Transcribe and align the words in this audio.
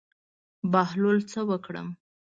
بهلوله 0.71 1.23
څه 1.31 1.39
وکړم. 1.49 1.87